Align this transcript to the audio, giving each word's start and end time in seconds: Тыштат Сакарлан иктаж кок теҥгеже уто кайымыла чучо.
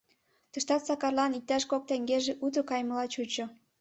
Тыштат 0.51 0.81
Сакарлан 0.87 1.31
иктаж 1.37 1.63
кок 1.71 1.83
теҥгеже 1.89 2.33
уто 2.45 2.61
кайымыла 2.69 3.05
чучо. 3.13 3.45